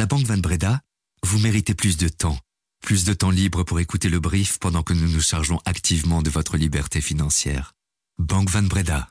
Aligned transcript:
la 0.00 0.06
Banque 0.06 0.24
Van 0.24 0.38
Breda, 0.38 0.80
vous 1.26 1.38
méritez 1.40 1.74
plus 1.74 1.98
de 1.98 2.08
temps. 2.08 2.38
Plus 2.80 3.04
de 3.04 3.12
temps 3.12 3.28
libre 3.28 3.64
pour 3.64 3.80
écouter 3.80 4.08
le 4.08 4.18
brief 4.18 4.58
pendant 4.58 4.82
que 4.82 4.94
nous 4.94 5.06
nous 5.06 5.20
chargeons 5.20 5.58
activement 5.66 6.22
de 6.22 6.30
votre 6.30 6.56
liberté 6.56 7.02
financière. 7.02 7.74
Banque 8.16 8.48
Van 8.48 8.62
Breda. 8.62 9.10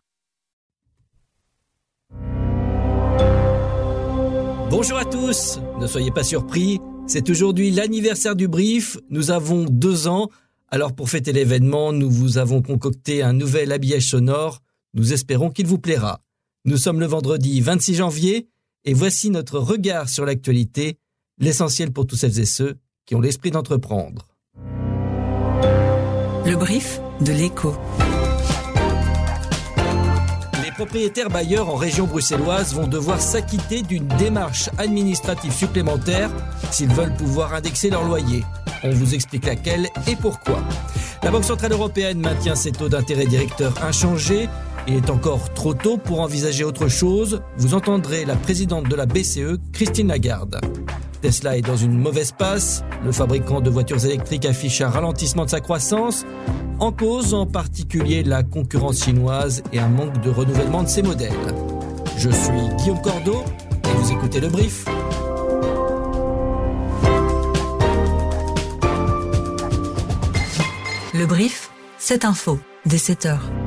Bonjour 4.71 4.97
à 4.97 5.05
tous, 5.05 5.59
ne 5.79 5.85
soyez 5.85 6.09
pas 6.09 6.23
surpris, 6.23 6.79
c'est 7.05 7.29
aujourd'hui 7.29 7.69
l'anniversaire 7.69 8.35
du 8.35 8.47
brief, 8.47 8.97
nous 9.11 9.29
avons 9.29 9.65
deux 9.65 10.07
ans, 10.07 10.31
alors 10.69 10.95
pour 10.95 11.11
fêter 11.11 11.33
l'événement, 11.33 11.93
nous 11.93 12.09
vous 12.09 12.39
avons 12.39 12.63
concocté 12.63 13.21
un 13.21 13.33
nouvel 13.33 13.71
habillage 13.73 14.09
sonore, 14.09 14.59
nous 14.95 15.13
espérons 15.13 15.51
qu'il 15.51 15.67
vous 15.67 15.77
plaira. 15.77 16.21
Nous 16.65 16.77
sommes 16.77 16.99
le 16.99 17.05
vendredi 17.05 17.61
26 17.61 17.93
janvier, 17.93 18.49
et 18.85 18.93
voici 18.93 19.29
notre 19.29 19.59
regard 19.59 20.09
sur 20.09 20.25
l'actualité, 20.25 20.97
l'essentiel 21.39 21.91
pour 21.91 22.07
tous 22.07 22.15
celles 22.15 22.39
et 22.39 22.45
ceux 22.45 22.77
qui 23.05 23.15
ont 23.15 23.21
l'esprit 23.21 23.51
d'entreprendre. 23.51 24.27
Le 26.45 26.55
brief 26.55 26.99
de 27.21 27.31
l'écho. 27.31 27.75
Les 30.63 30.71
propriétaires 30.71 31.29
bailleurs 31.29 31.69
en 31.69 31.75
région 31.75 32.07
bruxelloise 32.07 32.73
vont 32.73 32.87
devoir 32.87 33.21
s'acquitter 33.21 33.81
d'une 33.81 34.07
démarche 34.07 34.69
administrative 34.77 35.51
supplémentaire 35.51 36.31
s'ils 36.71 36.93
veulent 36.93 37.15
pouvoir 37.15 37.53
indexer 37.53 37.89
leur 37.89 38.03
loyer. 38.05 38.43
On 38.83 38.91
vous 38.91 39.13
explique 39.13 39.45
laquelle 39.45 39.87
et 40.07 40.15
pourquoi. 40.15 40.63
La 41.21 41.31
Banque 41.31 41.43
Centrale 41.43 41.73
Européenne 41.73 42.19
maintient 42.19 42.55
ses 42.55 42.71
taux 42.71 42.87
d'intérêt 42.87 43.25
directeurs 43.25 43.83
inchangés. 43.83 44.47
Il 44.87 44.95
est 44.95 45.09
encore 45.09 45.53
trop 45.53 45.73
tôt 45.73 45.97
pour 45.97 46.21
envisager 46.21 46.63
autre 46.63 46.87
chose. 46.87 47.41
Vous 47.57 47.73
entendrez 47.73 48.25
la 48.25 48.35
présidente 48.35 48.87
de 48.89 48.95
la 48.95 49.05
BCE, 49.05 49.59
Christine 49.71 50.07
Lagarde. 50.07 50.59
Tesla 51.21 51.57
est 51.57 51.61
dans 51.61 51.75
une 51.75 51.97
mauvaise 51.97 52.31
passe. 52.31 52.83
Le 53.03 53.11
fabricant 53.11 53.61
de 53.61 53.69
voitures 53.69 54.03
électriques 54.05 54.45
affiche 54.45 54.81
un 54.81 54.89
ralentissement 54.89 55.45
de 55.45 55.49
sa 55.49 55.59
croissance. 55.59 56.25
En 56.79 56.91
cause 56.91 57.33
en 57.33 57.45
particulier 57.45 58.23
la 58.23 58.43
concurrence 58.43 59.03
chinoise 59.03 59.61
et 59.73 59.79
un 59.79 59.89
manque 59.89 60.21
de 60.21 60.29
renouvellement 60.29 60.83
de 60.83 60.87
ses 60.87 61.01
modèles. 61.01 61.33
Je 62.17 62.29
suis 62.29 62.75
Guillaume 62.77 63.01
Cordeau 63.01 63.43
et 63.83 63.93
vous 63.97 64.11
écoutez 64.11 64.39
le 64.39 64.47
brief. 64.47 64.85
Le 71.13 71.25
brief, 71.25 71.69
cette 71.97 72.23
info, 72.23 72.59
dès 72.85 72.97
7 72.97 73.25
heures. 73.25 73.58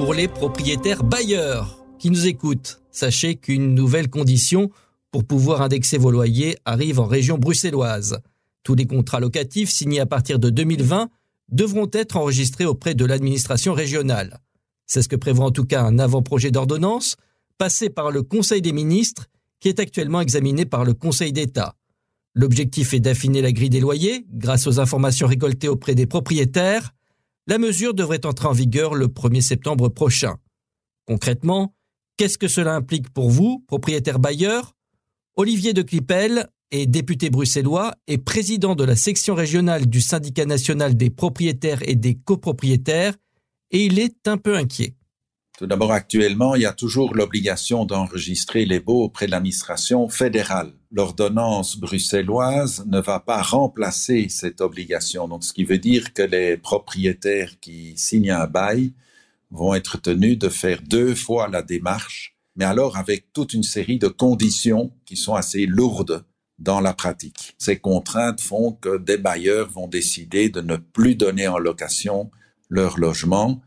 Pour 0.00 0.14
les 0.14 0.28
propriétaires 0.28 1.04
bailleurs 1.04 1.84
qui 1.98 2.10
nous 2.10 2.26
écoutent, 2.26 2.80
sachez 2.90 3.36
qu'une 3.36 3.74
nouvelle 3.74 4.08
condition 4.08 4.70
pour 5.10 5.24
pouvoir 5.24 5.60
indexer 5.60 5.98
vos 5.98 6.10
loyers 6.10 6.56
arrive 6.64 7.00
en 7.00 7.04
région 7.04 7.36
bruxelloise. 7.36 8.18
Tous 8.62 8.74
les 8.74 8.86
contrats 8.86 9.20
locatifs 9.20 9.68
signés 9.68 10.00
à 10.00 10.06
partir 10.06 10.38
de 10.38 10.48
2020 10.48 11.10
devront 11.52 11.86
être 11.92 12.16
enregistrés 12.16 12.64
auprès 12.64 12.94
de 12.94 13.04
l'administration 13.04 13.74
régionale. 13.74 14.38
C'est 14.86 15.02
ce 15.02 15.08
que 15.08 15.16
prévoit 15.16 15.44
en 15.44 15.50
tout 15.50 15.66
cas 15.66 15.82
un 15.82 15.98
avant-projet 15.98 16.50
d'ordonnance 16.50 17.16
passé 17.58 17.90
par 17.90 18.10
le 18.10 18.22
Conseil 18.22 18.62
des 18.62 18.72
ministres 18.72 19.26
qui 19.60 19.68
est 19.68 19.80
actuellement 19.80 20.22
examiné 20.22 20.64
par 20.64 20.86
le 20.86 20.94
Conseil 20.94 21.34
d'État. 21.34 21.76
L'objectif 22.34 22.94
est 22.94 23.00
d'affiner 23.00 23.42
la 23.42 23.52
grille 23.52 23.68
des 23.68 23.80
loyers 23.80 24.24
grâce 24.32 24.66
aux 24.66 24.80
informations 24.80 25.26
récoltées 25.26 25.68
auprès 25.68 25.94
des 25.94 26.06
propriétaires. 26.06 26.94
La 27.46 27.58
mesure 27.58 27.94
devrait 27.94 28.26
entrer 28.26 28.48
en 28.48 28.52
vigueur 28.52 28.94
le 28.94 29.08
1er 29.08 29.40
septembre 29.40 29.88
prochain. 29.88 30.36
Concrètement, 31.06 31.74
qu'est-ce 32.16 32.38
que 32.38 32.48
cela 32.48 32.74
implique 32.74 33.10
pour 33.10 33.30
vous, 33.30 33.64
propriétaire 33.66 34.18
bailleur? 34.18 34.76
Olivier 35.36 35.72
de 35.72 35.82
Clipel 35.82 36.48
est 36.70 36.86
député 36.86 37.30
bruxellois 37.30 37.94
et 38.06 38.18
président 38.18 38.74
de 38.74 38.84
la 38.84 38.94
section 38.94 39.34
régionale 39.34 39.86
du 39.86 40.00
syndicat 40.00 40.44
national 40.44 40.96
des 40.96 41.10
propriétaires 41.10 41.82
et 41.88 41.96
des 41.96 42.14
copropriétaires, 42.14 43.16
et 43.70 43.86
il 43.86 43.98
est 43.98 44.28
un 44.28 44.36
peu 44.36 44.56
inquiet. 44.56 44.94
Tout 45.60 45.66
d'abord, 45.66 45.92
actuellement, 45.92 46.54
il 46.54 46.62
y 46.62 46.64
a 46.64 46.72
toujours 46.72 47.14
l'obligation 47.14 47.84
d'enregistrer 47.84 48.64
les 48.64 48.80
baux 48.80 49.04
auprès 49.04 49.26
de 49.26 49.30
l'administration 49.32 50.08
fédérale. 50.08 50.72
L'ordonnance 50.90 51.76
bruxelloise 51.76 52.86
ne 52.86 52.98
va 52.98 53.20
pas 53.20 53.42
remplacer 53.42 54.28
cette 54.30 54.62
obligation. 54.62 55.28
Donc, 55.28 55.44
ce 55.44 55.52
qui 55.52 55.64
veut 55.64 55.76
dire 55.76 56.14
que 56.14 56.22
les 56.22 56.56
propriétaires 56.56 57.60
qui 57.60 57.92
signent 57.98 58.30
un 58.30 58.46
bail 58.46 58.94
vont 59.50 59.74
être 59.74 60.00
tenus 60.00 60.38
de 60.38 60.48
faire 60.48 60.80
deux 60.80 61.14
fois 61.14 61.46
la 61.46 61.60
démarche, 61.60 62.38
mais 62.56 62.64
alors 62.64 62.96
avec 62.96 63.30
toute 63.34 63.52
une 63.52 63.62
série 63.62 63.98
de 63.98 64.08
conditions 64.08 64.90
qui 65.04 65.16
sont 65.18 65.34
assez 65.34 65.66
lourdes 65.66 66.24
dans 66.58 66.80
la 66.80 66.94
pratique. 66.94 67.54
Ces 67.58 67.76
contraintes 67.76 68.40
font 68.40 68.72
que 68.72 68.96
des 68.96 69.18
bailleurs 69.18 69.68
vont 69.68 69.88
décider 69.88 70.48
de 70.48 70.62
ne 70.62 70.76
plus 70.76 71.16
donner 71.16 71.48
en 71.48 71.58
location 71.58 72.30
leur 72.70 72.98
logement 72.98 73.60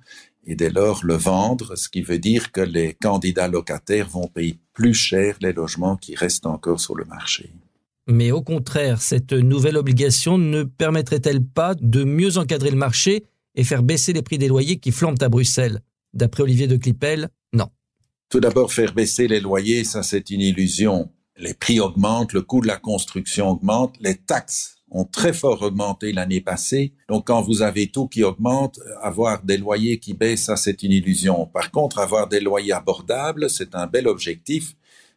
et 0.45 0.55
dès 0.55 0.69
lors 0.69 1.05
le 1.05 1.15
vendre, 1.15 1.75
ce 1.75 1.89
qui 1.89 2.01
veut 2.01 2.19
dire 2.19 2.51
que 2.51 2.61
les 2.61 2.93
candidats 2.93 3.47
locataires 3.47 4.09
vont 4.09 4.27
payer 4.27 4.59
plus 4.73 4.93
cher 4.93 5.37
les 5.41 5.53
logements 5.53 5.95
qui 5.95 6.15
restent 6.15 6.45
encore 6.45 6.79
sur 6.79 6.95
le 6.95 7.05
marché. 7.05 7.51
Mais 8.07 8.31
au 8.31 8.41
contraire, 8.41 9.01
cette 9.01 9.31
nouvelle 9.31 9.77
obligation 9.77 10.37
ne 10.37 10.63
permettrait-elle 10.63 11.43
pas 11.43 11.73
de 11.75 12.03
mieux 12.03 12.37
encadrer 12.37 12.71
le 12.71 12.75
marché 12.75 13.23
et 13.55 13.63
faire 13.63 13.83
baisser 13.83 14.11
les 14.11 14.21
prix 14.21 14.37
des 14.37 14.49
loyers 14.49 14.77
qui 14.77 14.91
flambent 14.91 15.21
à 15.21 15.29
Bruxelles? 15.29 15.79
D'après 16.13 16.43
Olivier 16.43 16.67
de 16.67 16.75
Clipel, 16.75 17.29
non. 17.53 17.69
Tout 18.29 18.41
d'abord, 18.41 18.73
faire 18.73 18.93
baisser 18.93 19.27
les 19.27 19.39
loyers, 19.39 19.85
ça 19.85 20.03
c'est 20.03 20.29
une 20.29 20.41
illusion. 20.41 21.09
Les 21.37 21.53
prix 21.53 21.79
augmentent, 21.79 22.33
le 22.33 22.41
coût 22.41 22.61
de 22.61 22.67
la 22.67 22.77
construction 22.77 23.49
augmente, 23.49 23.95
les 24.01 24.15
taxes 24.15 24.72
ont 24.91 25.05
très 25.05 25.33
fort 25.33 25.61
augmenté 25.61 26.13
l'année 26.13 26.41
passée. 26.41 26.93
Donc, 27.09 27.27
quand 27.27 27.41
vous 27.41 27.61
avez 27.61 27.87
tout 27.87 28.07
qui 28.07 28.23
augmente, 28.23 28.79
avoir 29.01 29.43
des 29.43 29.57
loyers 29.57 29.99
qui 29.99 30.13
baissent, 30.13 30.45
ça, 30.45 30.55
c'est 30.55 30.83
une 30.83 30.91
illusion. 30.91 31.47
Par 31.47 31.71
contre, 31.71 31.99
avoir 31.99 32.27
des 32.27 32.39
loyers 32.39 32.73
abordables, 32.73 33.49
c'est 33.49 33.75
un 33.75 33.87
bel 33.87 34.07
objectif. 34.07 34.75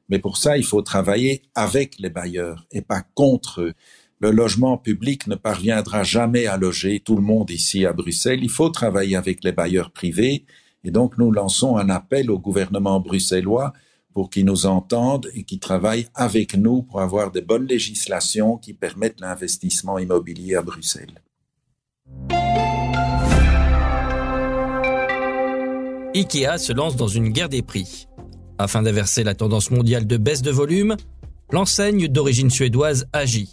Mais 0.08 0.18
pour 0.18 0.36
ça, 0.36 0.56
il 0.56 0.64
faut 0.64 0.82
travailler 0.82 1.42
avec 1.54 1.98
les 1.98 2.10
bailleurs 2.10 2.66
et 2.70 2.80
pas 2.80 3.02
contre 3.14 3.60
eux. 3.60 3.74
Le 4.18 4.30
logement 4.30 4.78
public 4.78 5.26
ne 5.26 5.34
parviendra 5.34 6.02
jamais 6.02 6.46
à 6.46 6.56
loger 6.56 7.00
tout 7.00 7.16
le 7.16 7.22
monde 7.22 7.50
ici 7.50 7.84
à 7.84 7.92
Bruxelles. 7.92 8.42
Il 8.42 8.50
faut 8.50 8.70
travailler 8.70 9.16
avec 9.16 9.44
les 9.44 9.52
bailleurs 9.52 9.90
privés. 9.90 10.46
Et 10.84 10.90
donc, 10.90 11.18
nous 11.18 11.30
lançons 11.30 11.76
un 11.76 11.90
appel 11.90 12.30
au 12.30 12.38
gouvernement 12.38 13.00
bruxellois 13.00 13.74
pour 14.16 14.30
qu'ils 14.30 14.46
nous 14.46 14.64
entendent 14.64 15.28
et 15.34 15.42
qu'ils 15.42 15.60
travaillent 15.60 16.06
avec 16.14 16.56
nous 16.56 16.80
pour 16.80 17.02
avoir 17.02 17.30
de 17.30 17.40
bonnes 17.40 17.66
législations 17.66 18.56
qui 18.56 18.72
permettent 18.72 19.20
l'investissement 19.20 19.98
immobilier 19.98 20.54
à 20.54 20.62
Bruxelles. 20.62 21.22
IKEA 26.14 26.56
se 26.56 26.72
lance 26.72 26.96
dans 26.96 27.08
une 27.08 27.28
guerre 27.28 27.50
des 27.50 27.60
prix. 27.60 28.08
Afin 28.56 28.80
d'inverser 28.80 29.22
la 29.22 29.34
tendance 29.34 29.70
mondiale 29.70 30.06
de 30.06 30.16
baisse 30.16 30.40
de 30.40 30.50
volume, 30.50 30.96
l'enseigne 31.52 32.08
d'origine 32.08 32.48
suédoise 32.48 33.06
agit. 33.12 33.50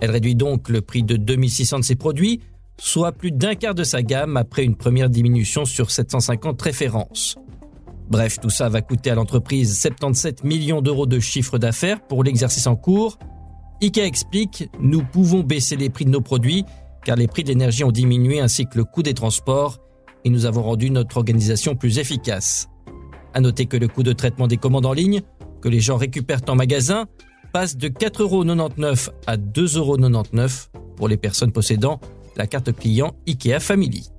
Elle 0.00 0.10
réduit 0.10 0.34
donc 0.34 0.68
le 0.68 0.80
prix 0.80 1.04
de 1.04 1.16
2600 1.16 1.78
de 1.78 1.84
ses 1.84 1.94
produits, 1.94 2.40
soit 2.76 3.12
plus 3.12 3.30
d'un 3.30 3.54
quart 3.54 3.76
de 3.76 3.84
sa 3.84 4.02
gamme 4.02 4.36
après 4.36 4.64
une 4.64 4.74
première 4.74 5.10
diminution 5.10 5.64
sur 5.64 5.92
750 5.92 6.60
références. 6.60 7.36
Bref, 8.08 8.38
tout 8.40 8.50
ça 8.50 8.68
va 8.68 8.82
coûter 8.82 9.10
à 9.10 9.14
l'entreprise 9.14 9.78
77 9.80 10.44
millions 10.44 10.80
d'euros 10.80 11.06
de 11.06 11.18
chiffre 11.18 11.58
d'affaires 11.58 12.00
pour 12.00 12.22
l'exercice 12.22 12.66
en 12.66 12.76
cours. 12.76 13.18
IKEA 13.82 14.06
explique, 14.06 14.70
nous 14.80 15.02
pouvons 15.02 15.40
baisser 15.40 15.76
les 15.76 15.90
prix 15.90 16.04
de 16.04 16.10
nos 16.10 16.20
produits 16.20 16.64
car 17.04 17.16
les 17.16 17.26
prix 17.26 17.42
de 17.42 17.48
l'énergie 17.48 17.84
ont 17.84 17.92
diminué 17.92 18.40
ainsi 18.40 18.66
que 18.66 18.78
le 18.78 18.84
coût 18.84 19.02
des 19.02 19.14
transports 19.14 19.78
et 20.24 20.30
nous 20.30 20.46
avons 20.46 20.62
rendu 20.62 20.90
notre 20.90 21.16
organisation 21.16 21.74
plus 21.74 21.98
efficace. 21.98 22.68
À 23.34 23.40
noter 23.40 23.66
que 23.66 23.76
le 23.76 23.88
coût 23.88 24.02
de 24.02 24.12
traitement 24.12 24.46
des 24.46 24.56
commandes 24.56 24.86
en 24.86 24.92
ligne, 24.92 25.22
que 25.60 25.68
les 25.68 25.80
gens 25.80 25.96
récupèrent 25.96 26.40
en 26.48 26.54
magasin, 26.54 27.06
passe 27.52 27.76
de 27.76 27.88
4,99€ 27.88 29.10
à 29.26 29.36
2,99€ 29.36 30.68
pour 30.96 31.08
les 31.08 31.16
personnes 31.16 31.52
possédant 31.52 32.00
la 32.36 32.46
carte 32.46 32.72
client 32.72 33.14
IKEA 33.26 33.60
Family. 33.60 34.10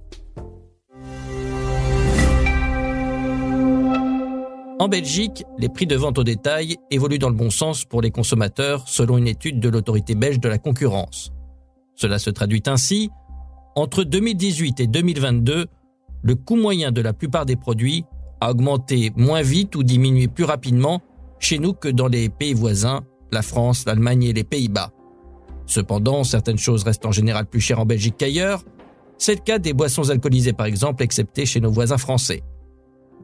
En 4.79 4.88
Belgique, 4.89 5.44
les 5.57 5.69
prix 5.69 5.88
de 5.88 5.95
vente 5.95 6.19
au 6.19 6.24
détail 6.24 6.77
évoluent 6.91 7.18
dans 7.18 7.29
le 7.29 7.35
bon 7.35 7.50
sens 7.50 7.83
pour 7.83 8.01
les 8.01 8.12
consommateurs 8.12 8.88
selon 8.88 9.18
une 9.18 9.27
étude 9.27 9.59
de 9.59 9.69
l'autorité 9.69 10.13
belge 10.13 10.39
de 10.39 10.47
la 10.47 10.59
concurrence. 10.59 11.31
Cela 11.95 12.19
se 12.19 12.29
traduit 12.29 12.62
ainsi, 12.68 13.09
entre 13.75 14.03
2018 14.03 14.79
et 14.79 14.88
2022, 14.88 15.65
le 16.21 16.35
coût 16.35 16.56
moyen 16.56 16.91
de 16.91 17.01
la 17.01 17.13
plupart 17.13 17.47
des 17.47 17.56
produits 17.56 18.06
a 18.39 18.51
augmenté 18.51 19.12
moins 19.15 19.41
vite 19.41 19.75
ou 19.75 19.83
diminué 19.83 20.27
plus 20.27 20.44
rapidement 20.44 21.01
chez 21.39 21.57
nous 21.57 21.74
que 21.74 21.88
dans 21.88 22.07
les 22.07 22.29
pays 22.29 22.53
voisins, 22.53 23.01
la 23.31 23.41
France, 23.41 23.83
l'Allemagne 23.85 24.24
et 24.24 24.33
les 24.33 24.44
Pays-Bas. 24.44 24.91
Cependant, 25.65 26.24
certaines 26.24 26.57
choses 26.57 26.83
restent 26.83 27.06
en 27.06 27.12
général 27.12 27.45
plus 27.45 27.62
chères 27.62 27.79
en 27.79 27.85
Belgique 27.85 28.15
qu'ailleurs. 28.18 28.63
C'est 29.18 29.35
le 29.35 29.41
cas 29.41 29.57
des 29.57 29.74
boissons 29.74 30.09
alcoolisées 30.09 30.53
par 30.53 30.68
exemple, 30.68 31.03
excepté 31.03 31.47
chez 31.47 31.59
nos 31.59 31.71
voisins 31.71 31.97
français. 31.97 32.44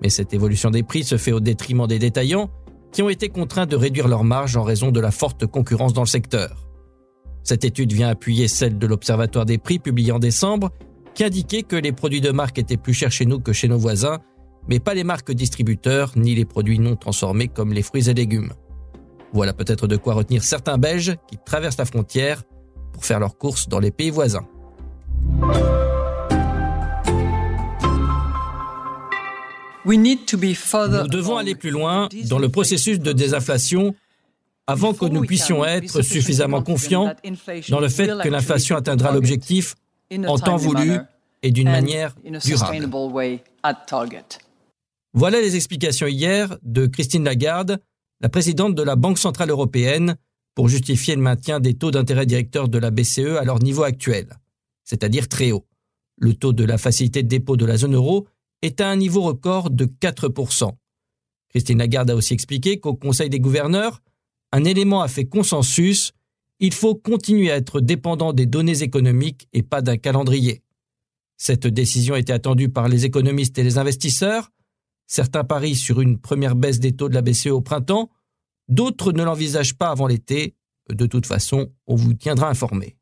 Mais 0.01 0.09
cette 0.09 0.33
évolution 0.33 0.71
des 0.71 0.83
prix 0.83 1.03
se 1.03 1.17
fait 1.17 1.31
au 1.31 1.39
détriment 1.39 1.87
des 1.87 1.99
détaillants, 1.99 2.49
qui 2.91 3.01
ont 3.01 3.09
été 3.09 3.29
contraints 3.29 3.65
de 3.65 3.75
réduire 3.75 4.07
leurs 4.07 4.23
marges 4.23 4.55
en 4.55 4.63
raison 4.63 4.91
de 4.91 4.99
la 4.99 5.11
forte 5.11 5.45
concurrence 5.47 5.93
dans 5.93 6.03
le 6.03 6.07
secteur. 6.07 6.67
Cette 7.43 7.65
étude 7.65 7.91
vient 7.91 8.09
appuyer 8.09 8.47
celle 8.47 8.77
de 8.77 8.87
l'Observatoire 8.87 9.45
des 9.45 9.57
prix 9.57 9.79
publiée 9.79 10.11
en 10.11 10.19
décembre, 10.19 10.69
qui 11.13 11.23
indiquait 11.23 11.63
que 11.63 11.75
les 11.75 11.91
produits 11.91 12.21
de 12.21 12.31
marque 12.31 12.59
étaient 12.59 12.77
plus 12.77 12.93
chers 12.93 13.11
chez 13.11 13.25
nous 13.25 13.39
que 13.39 13.53
chez 13.53 13.67
nos 13.67 13.77
voisins, 13.77 14.19
mais 14.67 14.79
pas 14.79 14.93
les 14.93 15.03
marques 15.03 15.31
distributeurs 15.31 16.13
ni 16.15 16.35
les 16.35 16.45
produits 16.45 16.79
non 16.79 16.95
transformés 16.95 17.47
comme 17.47 17.73
les 17.73 17.81
fruits 17.81 18.09
et 18.09 18.13
légumes. 18.13 18.53
Voilà 19.33 19.53
peut-être 19.53 19.87
de 19.87 19.97
quoi 19.97 20.13
retenir 20.13 20.43
certains 20.43 20.77
Belges 20.77 21.15
qui 21.27 21.37
traversent 21.43 21.77
la 21.77 21.85
frontière 21.85 22.43
pour 22.93 23.03
faire 23.03 23.19
leurs 23.19 23.37
courses 23.37 23.67
dans 23.67 23.79
les 23.79 23.91
pays 23.91 24.11
voisins. 24.11 24.45
Nous 29.85 31.07
devons 31.07 31.37
aller 31.37 31.55
plus 31.55 31.71
loin 31.71 32.09
dans 32.25 32.39
le 32.39 32.49
processus 32.49 32.99
de 32.99 33.11
désinflation 33.11 33.95
avant 34.65 34.93
que 34.93 35.05
nous 35.05 35.21
puissions 35.21 35.65
être 35.65 36.01
suffisamment 36.01 36.61
confiants 36.61 37.13
dans 37.69 37.79
le 37.79 37.89
fait 37.89 38.07
que 38.23 38.29
l'inflation 38.29 38.77
atteindra 38.77 39.11
l'objectif 39.11 39.75
en 40.27 40.37
temps 40.37 40.57
voulu 40.57 40.97
et 41.41 41.51
d'une 41.51 41.69
manière 41.69 42.15
durable. 42.43 42.89
Voilà 45.13 45.41
les 45.41 45.55
explications 45.55 46.07
hier 46.07 46.57
de 46.63 46.87
Christine 46.87 47.23
Lagarde, 47.23 47.79
la 48.21 48.29
présidente 48.29 48.73
de 48.73 48.83
la 48.83 48.95
Banque 48.95 49.19
Centrale 49.19 49.49
Européenne, 49.49 50.15
pour 50.55 50.69
justifier 50.69 51.15
le 51.15 51.21
maintien 51.21 51.59
des 51.59 51.73
taux 51.73 51.91
d'intérêt 51.91 52.25
directeurs 52.25 52.69
de 52.69 52.77
la 52.77 52.89
BCE 52.89 53.37
à 53.39 53.43
leur 53.43 53.59
niveau 53.59 53.83
actuel, 53.83 54.39
c'est-à-dire 54.83 55.27
très 55.27 55.51
haut. 55.51 55.65
Le 56.17 56.33
taux 56.33 56.53
de 56.53 56.63
la 56.63 56.77
facilité 56.77 57.23
de 57.23 57.27
dépôt 57.27 57.57
de 57.57 57.65
la 57.65 57.77
zone 57.77 57.95
euro 57.95 58.27
est 58.63 58.81
à 58.81 58.89
un 58.89 58.95
niveau 58.95 59.21
record 59.21 59.69
de 59.69 59.85
4%. 59.85 60.71
Christine 61.49 61.77
Lagarde 61.77 62.09
a 62.09 62.15
aussi 62.15 62.33
expliqué 62.33 62.79
qu'au 62.79 62.95
Conseil 62.95 63.29
des 63.29 63.39
gouverneurs, 63.39 64.01
un 64.51 64.63
élément 64.63 65.01
a 65.01 65.07
fait 65.07 65.25
consensus, 65.25 66.13
il 66.59 66.73
faut 66.73 66.95
continuer 66.95 67.51
à 67.51 67.57
être 67.57 67.81
dépendant 67.81 68.33
des 68.33 68.45
données 68.45 68.81
économiques 68.81 69.47
et 69.53 69.63
pas 69.63 69.81
d'un 69.81 69.97
calendrier. 69.97 70.63
Cette 71.37 71.67
décision 71.67 72.15
était 72.15 72.33
attendue 72.33 72.69
par 72.69 72.87
les 72.87 73.05
économistes 73.05 73.57
et 73.57 73.63
les 73.63 73.77
investisseurs. 73.77 74.49
Certains 75.07 75.43
parient 75.43 75.75
sur 75.75 75.99
une 75.99 76.17
première 76.17 76.55
baisse 76.55 76.79
des 76.79 76.95
taux 76.95 77.09
de 77.09 77.13
la 77.13 77.21
BCE 77.21 77.47
au 77.47 77.61
printemps, 77.61 78.09
d'autres 78.69 79.11
ne 79.11 79.23
l'envisagent 79.23 79.75
pas 79.75 79.89
avant 79.89 80.07
l'été. 80.07 80.55
De 80.89 81.05
toute 81.05 81.25
façon, 81.25 81.69
on 81.85 81.95
vous 81.95 82.13
tiendra 82.13 82.49
informé. 82.49 82.95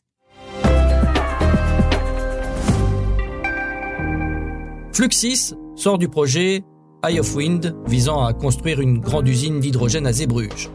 Fluxis 4.93 5.53
sort 5.75 5.97
du 5.97 6.09
projet 6.09 6.63
Eye 7.07 7.19
of 7.19 7.33
Wind 7.35 7.75
visant 7.87 8.25
à 8.25 8.33
construire 8.33 8.81
une 8.81 8.99
grande 8.99 9.27
usine 9.27 9.61
d'hydrogène 9.61 10.05
à 10.05 10.11
Zébruges. 10.11 10.69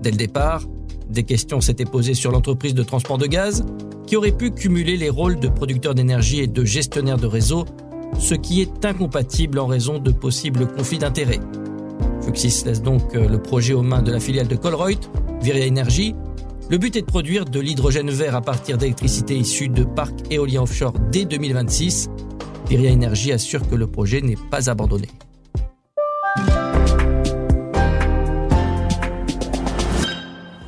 Dès 0.00 0.12
le 0.12 0.16
départ, 0.16 0.62
des 1.10 1.24
questions 1.24 1.60
s'étaient 1.60 1.84
posées 1.84 2.14
sur 2.14 2.30
l'entreprise 2.30 2.74
de 2.74 2.84
transport 2.84 3.18
de 3.18 3.26
gaz 3.26 3.64
qui 4.06 4.16
aurait 4.16 4.32
pu 4.32 4.52
cumuler 4.52 4.96
les 4.96 5.10
rôles 5.10 5.40
de 5.40 5.48
producteur 5.48 5.94
d'énergie 5.94 6.40
et 6.40 6.46
de 6.46 6.64
gestionnaire 6.64 7.16
de 7.16 7.26
réseau, 7.26 7.64
ce 8.18 8.34
qui 8.34 8.60
est 8.60 8.84
incompatible 8.84 9.58
en 9.58 9.66
raison 9.66 9.98
de 9.98 10.12
possibles 10.12 10.68
conflits 10.68 10.98
d'intérêts. 10.98 11.40
Fluxis 12.22 12.62
laisse 12.64 12.80
donc 12.80 13.14
euh, 13.16 13.28
le 13.28 13.42
projet 13.42 13.74
aux 13.74 13.82
mains 13.82 14.02
de 14.02 14.12
la 14.12 14.20
filiale 14.20 14.48
de 14.48 14.56
Colruyt, 14.56 15.10
Viria 15.42 15.66
Energy. 15.66 16.14
Le 16.70 16.78
but 16.78 16.94
est 16.96 17.00
de 17.02 17.06
produire 17.06 17.44
de 17.44 17.58
l'hydrogène 17.58 18.10
vert 18.10 18.36
à 18.36 18.40
partir 18.40 18.78
d'électricité 18.78 19.36
issue 19.36 19.68
de 19.68 19.82
parcs 19.82 20.20
éoliens 20.30 20.62
offshore 20.62 20.92
dès 21.10 21.24
2026 21.24 22.08
Viria 22.68 22.92
Energy 22.92 23.32
assure 23.32 23.66
que 23.66 23.74
le 23.74 23.86
projet 23.86 24.20
n'est 24.20 24.36
pas 24.50 24.68
abandonné. 24.68 25.08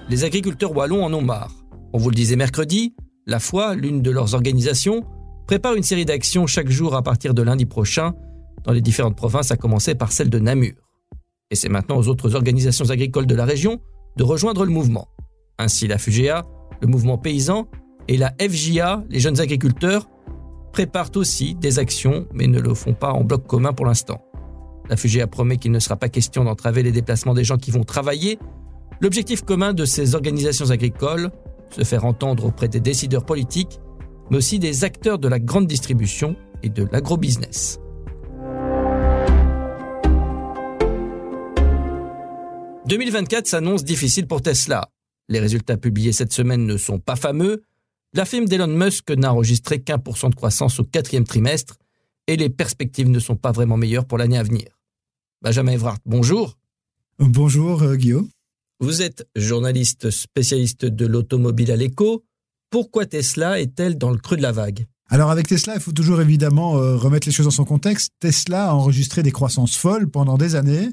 Les 0.08 0.24
agriculteurs 0.24 0.74
wallons 0.74 1.04
en 1.04 1.12
ont 1.12 1.20
marre. 1.20 1.52
On 1.92 1.98
vous 1.98 2.08
le 2.08 2.14
disait 2.14 2.36
mercredi, 2.36 2.94
la 3.26 3.38
foi, 3.38 3.74
l'une 3.74 4.00
de 4.00 4.10
leurs 4.10 4.34
organisations, 4.34 5.04
prépare 5.46 5.74
une 5.74 5.82
série 5.82 6.06
d'actions 6.06 6.46
chaque 6.46 6.70
jour 6.70 6.96
à 6.96 7.02
partir 7.02 7.34
de 7.34 7.42
lundi 7.42 7.66
prochain 7.66 8.14
dans 8.64 8.72
les 8.72 8.80
différentes 8.80 9.16
provinces, 9.16 9.50
à 9.50 9.58
commencer 9.58 9.94
par 9.94 10.10
celle 10.10 10.30
de 10.30 10.38
Namur. 10.38 10.72
Et 11.50 11.54
c'est 11.54 11.68
maintenant 11.68 11.98
aux 11.98 12.08
autres 12.08 12.34
organisations 12.34 12.88
agricoles 12.88 13.26
de 13.26 13.34
la 13.34 13.44
région 13.44 13.78
de 14.16 14.24
rejoindre 14.24 14.64
le 14.64 14.70
mouvement. 14.70 15.08
Ainsi 15.58 15.86
la 15.86 15.98
FUGEA, 15.98 16.46
le 16.80 16.88
mouvement 16.88 17.18
paysan, 17.18 17.68
et 18.08 18.16
la 18.16 18.32
FJA, 18.40 19.04
les 19.10 19.20
jeunes 19.20 19.40
agriculteurs, 19.40 20.08
préparent 20.72 21.10
aussi 21.16 21.54
des 21.54 21.78
actions, 21.78 22.26
mais 22.32 22.46
ne 22.46 22.60
le 22.60 22.74
font 22.74 22.94
pas 22.94 23.12
en 23.12 23.24
bloc 23.24 23.46
commun 23.46 23.72
pour 23.72 23.86
l'instant. 23.86 24.22
La 24.88 24.96
FUGEA 24.96 25.26
promet 25.26 25.56
qu'il 25.56 25.72
ne 25.72 25.78
sera 25.78 25.96
pas 25.96 26.08
question 26.08 26.44
d'entraver 26.44 26.82
les 26.82 26.92
déplacements 26.92 27.34
des 27.34 27.44
gens 27.44 27.56
qui 27.56 27.70
vont 27.70 27.84
travailler. 27.84 28.38
L'objectif 29.00 29.42
commun 29.42 29.72
de 29.72 29.84
ces 29.84 30.14
organisations 30.14 30.70
agricoles, 30.70 31.30
se 31.70 31.84
faire 31.84 32.04
entendre 32.04 32.46
auprès 32.46 32.68
des 32.68 32.80
décideurs 32.80 33.24
politiques, 33.24 33.80
mais 34.30 34.38
aussi 34.38 34.58
des 34.58 34.84
acteurs 34.84 35.18
de 35.18 35.28
la 35.28 35.38
grande 35.38 35.66
distribution 35.66 36.36
et 36.62 36.68
de 36.68 36.86
l'agrobusiness. 36.90 37.78
«2024 42.86 43.46
s'annonce 43.46 43.84
difficile 43.84 44.26
pour 44.26 44.42
Tesla. 44.42 44.88
Les 45.28 45.38
résultats 45.38 45.76
publiés 45.76 46.12
cette 46.12 46.32
semaine 46.32 46.66
ne 46.66 46.76
sont 46.76 46.98
pas 46.98 47.14
fameux, 47.14 47.62
la 48.12 48.24
firme 48.24 48.46
d'Elon 48.46 48.66
Musk 48.66 49.10
n'a 49.10 49.32
enregistré 49.32 49.80
qu'un 49.80 49.98
pour 49.98 50.16
cent 50.16 50.30
de 50.30 50.34
croissance 50.34 50.80
au 50.80 50.84
quatrième 50.84 51.24
trimestre 51.24 51.76
et 52.26 52.36
les 52.36 52.50
perspectives 52.50 53.08
ne 53.08 53.18
sont 53.18 53.36
pas 53.36 53.52
vraiment 53.52 53.76
meilleures 53.76 54.04
pour 54.04 54.18
l'année 54.18 54.38
à 54.38 54.42
venir. 54.42 54.66
Benjamin 55.42 55.72
Evrard, 55.72 55.98
bonjour. 56.06 56.58
Bonjour 57.18 57.82
euh, 57.82 57.96
Guillaume. 57.96 58.28
Vous 58.80 59.02
êtes 59.02 59.28
journaliste 59.36 60.10
spécialiste 60.10 60.86
de 60.86 61.06
l'automobile 61.06 61.70
à 61.70 61.76
l'écho. 61.76 62.24
Pourquoi 62.70 63.06
Tesla 63.06 63.60
est-elle 63.60 63.98
dans 63.98 64.10
le 64.10 64.18
creux 64.18 64.36
de 64.36 64.42
la 64.42 64.52
vague? 64.52 64.86
Alors 65.08 65.30
avec 65.30 65.48
Tesla, 65.48 65.74
il 65.74 65.80
faut 65.80 65.92
toujours 65.92 66.20
évidemment 66.20 66.78
euh, 66.78 66.96
remettre 66.96 67.26
les 67.26 67.32
choses 67.32 67.46
dans 67.46 67.50
son 67.50 67.64
contexte. 67.64 68.12
Tesla 68.20 68.70
a 68.70 68.74
enregistré 68.74 69.22
des 69.22 69.32
croissances 69.32 69.76
folles 69.76 70.08
pendant 70.08 70.38
des 70.38 70.54
années. 70.54 70.88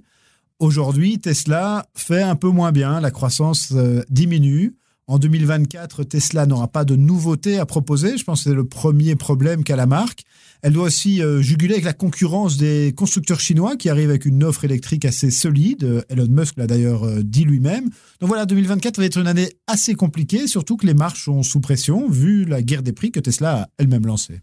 Aujourd'hui, 0.60 1.19
Tesla 1.19 1.88
fait 1.96 2.22
un 2.22 2.36
peu 2.36 2.50
moins 2.50 2.72
bien, 2.72 3.00
la 3.00 3.12
croissance 3.12 3.72
euh, 3.74 4.04
diminue. 4.10 4.75
En 5.09 5.19
2024, 5.19 6.04
Tesla 6.04 6.45
n'aura 6.45 6.68
pas 6.68 6.83
de 6.83 6.98
nouveautés 6.98 7.59
à 7.59 7.65
proposer. 7.65 8.18
Je 8.18 8.25
pense 8.25 8.44
que 8.44 8.50
c'est 8.50 8.56
le 8.56 8.68
premier 8.68 9.15
problème 9.15 9.63
qu'a 9.63 9.77
la 9.77 9.86
marque. 9.86 10.24
Elle 10.62 10.74
doit 10.74 10.83
aussi 10.83 11.21
euh, 11.21 11.42
juguler 11.42 11.75
avec 11.75 11.86
la 11.86 11.94
concurrence 11.94 12.57
des 12.57 12.94
constructeurs 12.94 13.39
chinois 13.39 13.77
qui 13.77 13.88
arrivent 13.88 14.09
avec 14.09 14.25
une 14.25 14.44
offre 14.44 14.65
électrique 14.65 15.06
assez 15.06 15.31
solide. 15.31 16.04
Elon 16.09 16.27
Musk 16.27 16.57
l'a 16.57 16.68
d'ailleurs 16.68 17.06
euh, 17.06 17.21
dit 17.24 17.45
lui-même. 17.45 17.86
Donc 18.19 18.27
voilà, 18.27 18.45
2024 18.45 18.98
va 18.98 19.06
être 19.06 19.18
une 19.18 19.27
année 19.27 19.54
assez 19.66 19.95
compliquée, 19.95 20.45
surtout 20.45 20.76
que 20.76 20.85
les 20.85 20.94
marches 20.94 21.23
sont 21.23 21.42
sous 21.42 21.61
pression 21.61 22.09
vu 22.09 22.44
la 22.44 22.61
guerre 22.61 22.83
des 22.83 22.92
prix 22.92 23.11
que 23.11 23.21
Tesla 23.21 23.61
a 23.61 23.68
elle-même 23.78 24.06
lancée. 24.06 24.42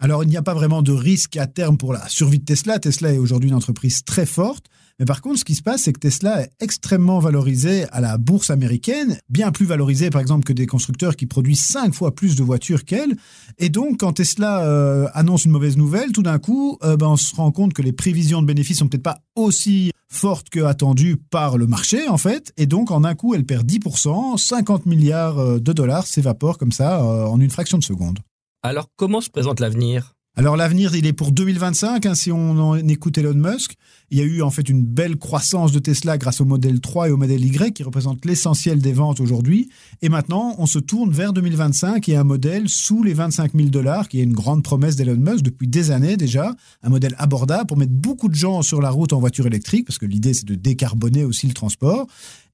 Alors 0.00 0.24
il 0.24 0.30
n'y 0.30 0.36
a 0.36 0.42
pas 0.42 0.54
vraiment 0.54 0.82
de 0.82 0.90
risque 0.90 1.36
à 1.36 1.46
terme 1.46 1.78
pour 1.78 1.92
la 1.92 2.08
survie 2.08 2.40
de 2.40 2.44
Tesla. 2.44 2.80
Tesla 2.80 3.12
est 3.12 3.18
aujourd'hui 3.18 3.50
une 3.50 3.54
entreprise 3.54 4.02
très 4.02 4.26
forte. 4.26 4.66
Mais 5.02 5.06
par 5.06 5.20
contre, 5.20 5.40
ce 5.40 5.44
qui 5.44 5.56
se 5.56 5.62
passe, 5.64 5.82
c'est 5.82 5.92
que 5.92 5.98
Tesla 5.98 6.42
est 6.42 6.52
extrêmement 6.60 7.18
valorisé 7.18 7.86
à 7.90 8.00
la 8.00 8.18
bourse 8.18 8.50
américaine, 8.50 9.18
bien 9.28 9.50
plus 9.50 9.66
valorisé 9.66 10.10
par 10.10 10.20
exemple 10.20 10.44
que 10.44 10.52
des 10.52 10.68
constructeurs 10.68 11.16
qui 11.16 11.26
produisent 11.26 11.64
cinq 11.64 11.92
fois 11.92 12.14
plus 12.14 12.36
de 12.36 12.44
voitures 12.44 12.84
qu'elle. 12.84 13.16
Et 13.58 13.68
donc, 13.68 13.98
quand 13.98 14.12
Tesla 14.12 14.64
euh, 14.64 15.08
annonce 15.12 15.44
une 15.44 15.50
mauvaise 15.50 15.76
nouvelle, 15.76 16.12
tout 16.12 16.22
d'un 16.22 16.38
coup, 16.38 16.78
euh, 16.84 16.96
ben, 16.96 17.08
on 17.08 17.16
se 17.16 17.34
rend 17.34 17.50
compte 17.50 17.72
que 17.72 17.82
les 17.82 17.92
prévisions 17.92 18.42
de 18.42 18.46
bénéfices 18.46 18.78
sont 18.78 18.86
peut-être 18.86 19.02
pas 19.02 19.18
aussi 19.34 19.90
fortes 20.08 20.50
que 20.50 20.60
attendues 20.60 21.16
par 21.16 21.58
le 21.58 21.66
marché 21.66 22.08
en 22.08 22.16
fait. 22.16 22.52
Et 22.56 22.66
donc, 22.66 22.92
en 22.92 23.02
un 23.02 23.16
coup, 23.16 23.34
elle 23.34 23.44
perd 23.44 23.68
10%, 23.68 24.38
50 24.38 24.86
milliards 24.86 25.40
euh, 25.40 25.58
de 25.58 25.72
dollars 25.72 26.06
s'évaporent 26.06 26.58
comme 26.58 26.70
ça 26.70 27.04
en 27.04 27.40
une 27.40 27.50
fraction 27.50 27.76
de 27.76 27.82
seconde. 27.82 28.20
Alors, 28.62 28.86
comment 28.94 29.20
se 29.20 29.30
présente 29.30 29.58
l'avenir? 29.58 30.14
Alors 30.34 30.56
l'avenir, 30.56 30.96
il 30.96 31.06
est 31.06 31.12
pour 31.12 31.30
2025, 31.30 32.06
hein, 32.06 32.14
si 32.14 32.32
on 32.32 32.58
en 32.58 32.76
écoute 32.76 33.18
Elon 33.18 33.34
Musk. 33.34 33.74
Il 34.10 34.16
y 34.16 34.22
a 34.22 34.24
eu 34.24 34.40
en 34.40 34.50
fait 34.50 34.66
une 34.66 34.82
belle 34.82 35.18
croissance 35.18 35.72
de 35.72 35.78
Tesla 35.78 36.16
grâce 36.16 36.40
au 36.40 36.46
modèle 36.46 36.80
3 36.80 37.08
et 37.08 37.10
au 37.10 37.18
modèle 37.18 37.44
Y 37.44 37.74
qui 37.74 37.82
représentent 37.82 38.24
l'essentiel 38.24 38.80
des 38.80 38.94
ventes 38.94 39.20
aujourd'hui. 39.20 39.68
Et 40.00 40.08
maintenant, 40.08 40.54
on 40.56 40.64
se 40.64 40.78
tourne 40.78 41.10
vers 41.10 41.34
2025 41.34 42.08
et 42.08 42.16
un 42.16 42.24
modèle 42.24 42.70
sous 42.70 43.02
les 43.02 43.12
25 43.12 43.52
000 43.54 43.68
dollars, 43.68 44.08
qui 44.08 44.20
est 44.20 44.22
une 44.22 44.32
grande 44.32 44.64
promesse 44.64 44.96
d'Elon 44.96 45.18
Musk 45.18 45.42
depuis 45.42 45.68
des 45.68 45.90
années 45.90 46.16
déjà. 46.16 46.54
Un 46.82 46.88
modèle 46.88 47.14
abordable 47.18 47.66
pour 47.66 47.76
mettre 47.76 47.92
beaucoup 47.92 48.30
de 48.30 48.34
gens 48.34 48.62
sur 48.62 48.80
la 48.80 48.88
route 48.88 49.12
en 49.12 49.20
voiture 49.20 49.46
électrique, 49.46 49.86
parce 49.86 49.98
que 49.98 50.06
l'idée 50.06 50.32
c'est 50.32 50.46
de 50.46 50.54
décarboner 50.54 51.24
aussi 51.24 51.46
le 51.46 51.52
transport. 51.52 52.06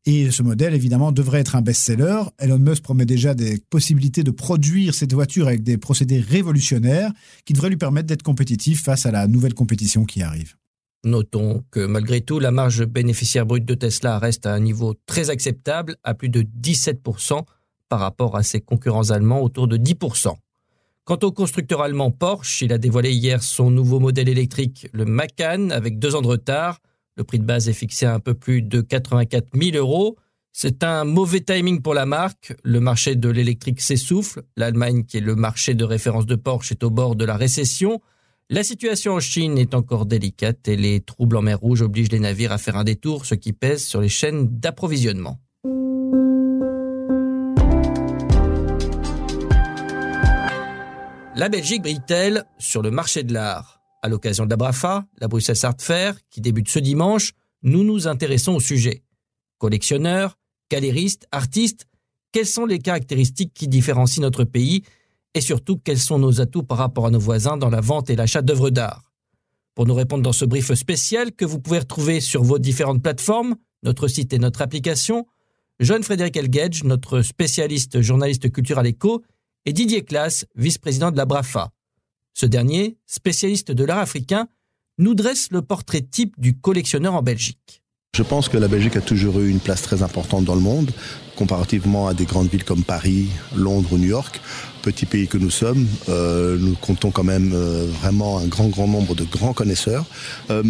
Et 0.06 0.30
ce 0.30 0.42
modèle, 0.42 0.74
évidemment, 0.74 1.12
devrait 1.12 1.40
être 1.40 1.56
un 1.56 1.62
best-seller. 1.62 2.22
Elon 2.38 2.58
Musk 2.58 2.82
promet 2.82 3.04
déjà 3.04 3.34
des 3.34 3.58
possibilités 3.70 4.22
de 4.22 4.30
produire 4.30 4.94
cette 4.94 5.12
voiture 5.12 5.48
avec 5.48 5.62
des 5.62 5.76
procédés 5.76 6.20
révolutionnaires 6.20 7.12
qui 7.44 7.52
devraient 7.52 7.68
lui 7.68 7.76
permettre 7.76 8.06
d'être 8.06 8.22
compétitif 8.22 8.82
face 8.82 9.06
à 9.06 9.10
la 9.10 9.26
nouvelle 9.26 9.54
compétition 9.54 10.04
qui 10.04 10.22
arrive. 10.22 10.54
Notons 11.04 11.64
que 11.70 11.86
malgré 11.86 12.20
tout, 12.20 12.40
la 12.40 12.50
marge 12.50 12.84
bénéficiaire 12.84 13.46
brute 13.46 13.64
de 13.64 13.74
Tesla 13.74 14.18
reste 14.18 14.46
à 14.46 14.54
un 14.54 14.60
niveau 14.60 14.94
très 15.06 15.30
acceptable, 15.30 15.96
à 16.02 16.14
plus 16.14 16.28
de 16.28 16.42
17% 16.42 17.44
par 17.88 18.00
rapport 18.00 18.36
à 18.36 18.42
ses 18.42 18.60
concurrents 18.60 19.10
allemands 19.10 19.42
autour 19.42 19.68
de 19.68 19.76
10%. 19.76 20.34
Quant 21.04 21.18
au 21.22 21.32
constructeur 21.32 21.80
allemand 21.80 22.10
Porsche, 22.10 22.62
il 22.62 22.72
a 22.72 22.78
dévoilé 22.78 23.12
hier 23.12 23.42
son 23.42 23.70
nouveau 23.70 23.98
modèle 23.98 24.28
électrique, 24.28 24.88
le 24.92 25.06
Macan, 25.06 25.70
avec 25.70 25.98
deux 25.98 26.14
ans 26.14 26.20
de 26.20 26.26
retard. 26.26 26.80
Le 27.18 27.24
prix 27.24 27.40
de 27.40 27.44
base 27.44 27.68
est 27.68 27.72
fixé 27.72 28.06
à 28.06 28.14
un 28.14 28.20
peu 28.20 28.32
plus 28.32 28.62
de 28.62 28.80
84 28.80 29.48
000 29.60 29.76
euros. 29.76 30.16
C'est 30.52 30.84
un 30.84 31.02
mauvais 31.02 31.40
timing 31.40 31.82
pour 31.82 31.92
la 31.92 32.06
marque. 32.06 32.54
Le 32.62 32.78
marché 32.78 33.16
de 33.16 33.28
l'électrique 33.28 33.80
s'essouffle. 33.80 34.44
L'Allemagne, 34.56 35.02
qui 35.02 35.16
est 35.16 35.20
le 35.20 35.34
marché 35.34 35.74
de 35.74 35.82
référence 35.84 36.26
de 36.26 36.36
Porsche, 36.36 36.70
est 36.70 36.84
au 36.84 36.90
bord 36.90 37.16
de 37.16 37.24
la 37.24 37.36
récession. 37.36 38.00
La 38.50 38.62
situation 38.62 39.14
en 39.14 39.20
Chine 39.20 39.58
est 39.58 39.74
encore 39.74 40.06
délicate 40.06 40.68
et 40.68 40.76
les 40.76 41.00
troubles 41.00 41.36
en 41.36 41.42
mer 41.42 41.58
Rouge 41.58 41.82
obligent 41.82 42.12
les 42.12 42.20
navires 42.20 42.52
à 42.52 42.58
faire 42.58 42.76
un 42.76 42.84
détour, 42.84 43.26
ce 43.26 43.34
qui 43.34 43.52
pèse 43.52 43.84
sur 43.84 44.00
les 44.00 44.08
chaînes 44.08 44.46
d'approvisionnement. 44.46 45.40
La 51.34 51.48
Belgique 51.48 51.82
brille-t-elle 51.82 52.44
sur 52.58 52.80
le 52.80 52.92
marché 52.92 53.24
de 53.24 53.32
l'art? 53.34 53.77
À 54.00 54.08
l'occasion 54.08 54.44
de 54.44 54.50
la 54.50 54.56
BRAFA, 54.56 55.06
la 55.18 55.28
Bruxelles 55.28 55.64
Art 55.64 55.74
Fair, 55.80 56.14
qui 56.30 56.40
débute 56.40 56.68
ce 56.68 56.78
dimanche, 56.78 57.32
nous 57.62 57.82
nous 57.82 58.06
intéressons 58.06 58.52
au 58.52 58.60
sujet. 58.60 59.02
Collectionneurs, 59.58 60.38
galéristes, 60.70 61.26
artistes, 61.32 61.86
quelles 62.32 62.46
sont 62.46 62.66
les 62.66 62.78
caractéristiques 62.78 63.52
qui 63.54 63.66
différencient 63.66 64.22
notre 64.22 64.44
pays 64.44 64.82
et 65.34 65.40
surtout 65.40 65.78
quels 65.78 65.98
sont 65.98 66.18
nos 66.18 66.40
atouts 66.40 66.62
par 66.62 66.78
rapport 66.78 67.06
à 67.06 67.10
nos 67.10 67.18
voisins 67.18 67.56
dans 67.56 67.70
la 67.70 67.80
vente 67.80 68.10
et 68.10 68.16
l'achat 68.16 68.42
d'œuvres 68.42 68.70
d'art? 68.70 69.12
Pour 69.74 69.86
nous 69.86 69.94
répondre 69.94 70.22
dans 70.22 70.32
ce 70.32 70.44
brief 70.44 70.72
spécial 70.74 71.32
que 71.32 71.44
vous 71.44 71.58
pouvez 71.58 71.80
retrouver 71.80 72.20
sur 72.20 72.42
vos 72.42 72.58
différentes 72.58 73.02
plateformes, 73.02 73.56
notre 73.82 74.08
site 74.08 74.32
et 74.32 74.38
notre 74.38 74.62
application, 74.62 75.26
John 75.80 76.02
Frédéric 76.02 76.36
Elgedge, 76.36 76.84
notre 76.84 77.22
spécialiste 77.22 78.00
journaliste 78.00 78.50
culturel 78.50 78.86
éco, 78.86 79.22
et 79.64 79.72
Didier 79.72 80.04
Classe, 80.04 80.46
vice-président 80.56 81.10
de 81.10 81.16
la 81.16 81.24
BRAFA. 81.24 81.70
Ce 82.38 82.46
dernier, 82.46 82.98
spécialiste 83.04 83.72
de 83.72 83.82
l'art 83.82 83.98
africain, 83.98 84.48
nous 84.96 85.14
dresse 85.14 85.50
le 85.50 85.60
portrait 85.60 86.02
type 86.02 86.38
du 86.38 86.56
collectionneur 86.56 87.14
en 87.14 87.22
Belgique. 87.22 87.82
Je 88.16 88.24
pense 88.24 88.48
que 88.48 88.56
la 88.56 88.66
Belgique 88.66 88.96
a 88.96 89.00
toujours 89.00 89.38
eu 89.38 89.48
une 89.48 89.60
place 89.60 89.82
très 89.82 90.02
importante 90.02 90.44
dans 90.44 90.56
le 90.56 90.60
monde, 90.60 90.90
comparativement 91.36 92.08
à 92.08 92.14
des 92.14 92.24
grandes 92.24 92.48
villes 92.48 92.64
comme 92.64 92.82
Paris, 92.82 93.28
Londres 93.54 93.90
ou 93.92 93.98
New 93.98 94.08
York. 94.08 94.40
Petit 94.82 95.06
pays 95.06 95.28
que 95.28 95.38
nous 95.38 95.50
sommes, 95.50 95.86
euh, 96.08 96.56
nous 96.58 96.74
comptons 96.74 97.12
quand 97.12 97.22
même 97.22 97.52
euh, 97.54 97.86
vraiment 98.00 98.38
un 98.38 98.46
grand 98.46 98.68
grand 98.68 98.88
nombre 98.88 99.14
de 99.14 99.22
grands 99.22 99.52
connaisseurs. 99.52 100.04
Euh, 100.50 100.64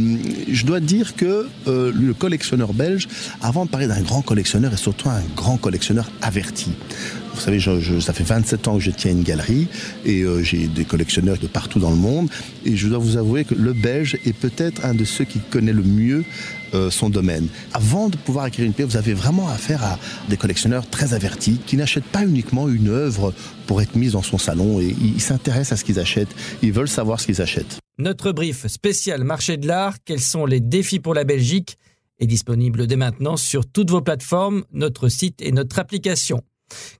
je 0.51 0.67
dois 0.67 0.81
dire 0.81 1.15
que 1.17 1.47
le 1.67 2.13
collectionneur 2.13 2.75
belge, 2.75 3.09
avant 3.41 3.65
de 3.65 3.71
parler 3.71 3.87
d'un 3.87 4.03
grand 4.03 4.21
collectionneur, 4.21 4.75
est 4.75 4.77
surtout 4.77 5.09
un 5.09 5.23
grand 5.35 5.57
collectionneur 5.57 6.11
averti. 6.21 6.73
Vous 7.35 7.41
savez, 7.41 7.61
je, 7.61 7.81
je, 7.81 8.01
ça 8.01 8.13
fait 8.13 8.25
27 8.25 8.67
ans 8.67 8.75
que 8.79 8.83
je 8.83 8.91
tiens 8.91 9.13
une 9.13 9.23
galerie 9.23 9.69
et 10.05 10.25
j'ai 10.43 10.67
des 10.67 10.85
collectionneurs 10.85 11.39
de 11.39 11.47
partout 11.47 11.79
dans 11.79 11.91
le 11.91 11.97
monde. 11.97 12.29
Et 12.65 12.75
je 12.77 12.89
dois 12.89 12.99
vous 12.99 13.17
avouer 13.17 13.45
que 13.45 13.55
le 13.55 13.73
Belge 13.73 14.19
est 14.27 14.33
peut-être 14.33 14.85
un 14.85 14.93
de 14.93 15.05
ceux 15.05 15.25
qui 15.25 15.39
connaît 15.39 15.73
le 15.73 15.85
mieux 15.85 16.25
euh, 16.75 16.91
son 16.91 17.11
domaine. 17.11 17.49
Avant 17.73 18.09
de 18.09 18.17
pouvoir 18.17 18.45
acquérir 18.45 18.67
une 18.67 18.75
pièce, 18.75 18.89
vous 18.89 18.97
avez 18.97 19.15
vraiment 19.15 19.49
affaire 19.49 19.83
à 19.85 19.99
des 20.29 20.37
collectionneurs 20.37 20.89
très 20.89 21.15
avertis 21.15 21.61
qui 21.67 21.77
n'achètent 21.77 22.05
pas 22.05 22.25
uniquement 22.25 22.69
une 22.69 22.89
œuvre 22.89 23.33
pour 23.67 23.83
être 23.83 23.97
mise 23.97 24.13
dans 24.13 24.23
son 24.23 24.39
salon 24.39 24.81
et 24.81 24.95
ils 25.01 25.21
s'intéressent 25.21 25.73
à 25.73 25.77
ce 25.77 25.85
qu'ils 25.85 26.01
achètent. 26.01 26.35
Ils 26.63 26.73
veulent 26.73 26.89
savoir 26.89 27.21
ce 27.21 27.27
qu'ils 27.27 27.43
achètent. 27.43 27.79
Notre 27.99 28.33
brief 28.33 28.67
spécial 28.67 29.25
marché 29.25 29.57
de 29.57 29.67
l'art, 29.67 29.97
quels 30.05 30.21
sont 30.21 30.47
les 30.47 30.61
défis 30.61 31.01
pour 31.01 31.15
la 31.15 31.25
Belgique, 31.25 31.79
est 32.21 32.27
disponible 32.27 32.87
dès 32.87 32.97
maintenant 32.97 33.37
sur 33.37 33.67
toutes 33.67 33.91
vos 33.91 34.01
plateformes, 34.01 34.65
notre 34.73 35.09
site 35.09 35.41
et 35.43 35.53
notre 35.53 35.79
application. 35.79 36.43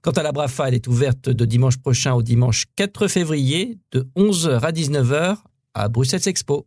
Quant 0.01 0.11
à 0.11 0.23
la 0.23 0.31
Brafa, 0.31 0.67
elle 0.67 0.73
est 0.73 0.87
ouverte 0.87 1.29
de 1.29 1.45
dimanche 1.45 1.77
prochain 1.77 2.13
au 2.13 2.23
dimanche 2.23 2.65
4 2.75 3.07
février 3.07 3.77
de 3.91 4.07
11h 4.15 4.61
à 4.61 4.71
19h 4.71 5.37
à 5.73 5.89
Bruxelles 5.89 6.27
Expo. 6.27 6.65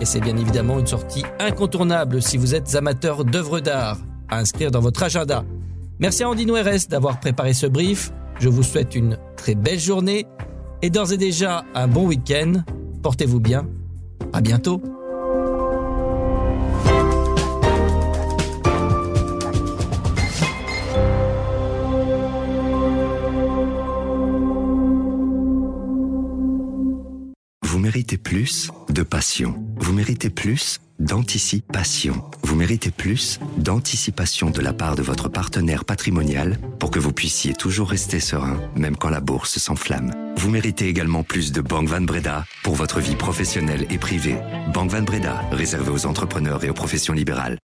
Et 0.00 0.06
c'est 0.06 0.20
bien 0.20 0.36
évidemment 0.36 0.78
une 0.78 0.86
sortie 0.86 1.24
incontournable 1.38 2.22
si 2.22 2.38
vous 2.38 2.54
êtes 2.54 2.74
amateur 2.74 3.24
d'œuvres 3.24 3.60
d'art 3.60 3.98
à 4.28 4.38
inscrire 4.38 4.70
dans 4.70 4.80
votre 4.80 5.02
agenda. 5.02 5.44
Merci 5.98 6.22
à 6.22 6.30
Andy 6.30 6.46
Noueres 6.46 6.86
d'avoir 6.88 7.20
préparé 7.20 7.52
ce 7.52 7.66
brief. 7.66 8.10
Je 8.38 8.48
vous 8.48 8.62
souhaite 8.62 8.94
une 8.94 9.18
très 9.36 9.54
belle 9.54 9.78
journée 9.78 10.26
et 10.80 10.88
d'ores 10.88 11.12
et 11.12 11.18
déjà 11.18 11.64
un 11.74 11.88
bon 11.88 12.06
week-end. 12.06 12.62
Portez-vous 13.02 13.40
bien. 13.40 13.68
À 14.32 14.40
bientôt. 14.40 14.80
Méritez 28.00 28.16
plus 28.16 28.70
de 28.88 29.02
passion. 29.02 29.54
Vous 29.76 29.92
méritez 29.92 30.30
plus 30.30 30.80
d'anticipation. 31.00 32.24
Vous 32.42 32.56
méritez 32.56 32.90
plus 32.90 33.38
d'anticipation 33.58 34.48
de 34.48 34.62
la 34.62 34.72
part 34.72 34.96
de 34.96 35.02
votre 35.02 35.28
partenaire 35.28 35.84
patrimonial 35.84 36.56
pour 36.78 36.90
que 36.90 36.98
vous 36.98 37.12
puissiez 37.12 37.52
toujours 37.52 37.90
rester 37.90 38.18
serein, 38.18 38.58
même 38.74 38.96
quand 38.96 39.10
la 39.10 39.20
bourse 39.20 39.58
s'enflamme. 39.58 40.14
Vous 40.38 40.48
méritez 40.48 40.88
également 40.88 41.24
plus 41.24 41.52
de 41.52 41.60
Banque 41.60 41.88
Van 41.88 42.00
Breda 42.00 42.46
pour 42.62 42.74
votre 42.74 43.00
vie 43.00 43.16
professionnelle 43.16 43.86
et 43.90 43.98
privée. 43.98 44.38
Banque 44.72 44.92
Van 44.92 45.02
Breda, 45.02 45.42
réservée 45.52 45.90
aux 45.90 46.06
entrepreneurs 46.06 46.64
et 46.64 46.70
aux 46.70 46.74
professions 46.74 47.12
libérales. 47.12 47.58